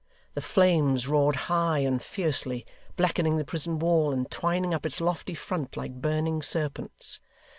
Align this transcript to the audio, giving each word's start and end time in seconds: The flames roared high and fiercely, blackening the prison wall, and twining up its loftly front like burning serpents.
The 0.33 0.41
flames 0.41 1.07
roared 1.07 1.35
high 1.45 1.77
and 1.81 2.01
fiercely, 2.01 2.65
blackening 2.95 3.37
the 3.37 3.45
prison 3.45 3.77
wall, 3.77 4.11
and 4.11 4.27
twining 4.31 4.73
up 4.73 4.83
its 4.83 4.99
loftly 4.99 5.35
front 5.35 5.77
like 5.77 6.01
burning 6.01 6.41
serpents. 6.41 7.19